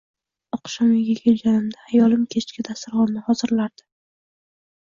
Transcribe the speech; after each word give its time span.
“Oqshom 0.55 0.93
uyga 0.93 1.15
kelganimda 1.25 1.83
ayolim 1.85 2.25
kechki 2.33 2.67
dasturxonni 2.71 3.25
hozirlardi 3.31 3.89